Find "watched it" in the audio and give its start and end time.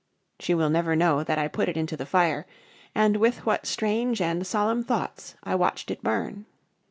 5.53-6.01